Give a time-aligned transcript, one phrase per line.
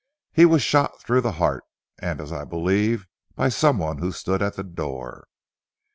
[0.33, 1.63] He was shot through the heart,
[1.99, 3.05] and as I believe,
[3.35, 5.25] by someone who stood at the door.